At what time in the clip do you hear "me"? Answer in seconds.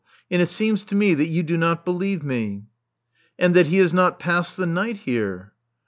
0.95-1.13, 2.23-2.63